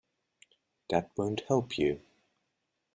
That 0.89 1.11
won’t 1.15 1.43
help 1.47 1.77
you. 1.77 2.01